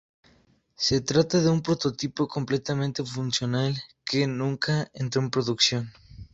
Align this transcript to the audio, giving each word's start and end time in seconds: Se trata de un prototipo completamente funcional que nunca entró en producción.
Se 0.77 0.99
trata 1.01 1.41
de 1.43 1.49
un 1.51 1.61
prototipo 1.61 2.27
completamente 2.27 3.03
funcional 3.03 3.75
que 4.03 4.25
nunca 4.25 4.89
entró 4.95 5.21
en 5.21 5.29
producción. 5.29 5.93